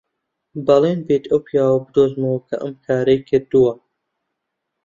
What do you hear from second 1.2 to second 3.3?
ئەو پیاوە بدۆزمەوە کە ئەم کارەی